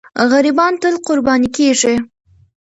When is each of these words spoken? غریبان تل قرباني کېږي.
غریبان 0.31 0.73
تل 0.81 0.95
قرباني 1.07 1.49
کېږي. 1.57 1.95